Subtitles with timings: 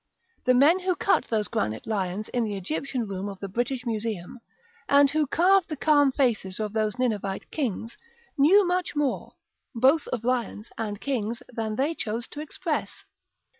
[0.45, 4.39] The men who cut those granite lions in the Egyptian room of the British Museum,
[4.89, 7.99] and who carved the calm faces of those Ninevite kings,
[8.35, 9.33] knew much more,
[9.75, 13.05] both of lions and kings, than they chose to express.